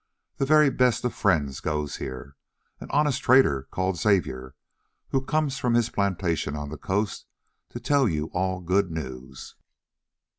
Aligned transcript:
"The 0.37 0.47
very 0.47 0.71
best 0.71 1.05
of 1.05 1.13
friends 1.13 1.59
goes 1.59 1.97
here. 1.97 2.35
An 2.79 2.89
honest 2.89 3.21
trader 3.21 3.67
called 3.69 3.99
Xavier 3.99 4.55
who 5.09 5.23
comes 5.23 5.59
from 5.59 5.75
his 5.75 5.91
plantation 5.91 6.55
on 6.55 6.69
the 6.69 6.77
coast 6.79 7.27
to 7.69 7.79
tell 7.79 8.09
you 8.09 8.31
all 8.33 8.61
good 8.61 8.89
news." 8.89 9.53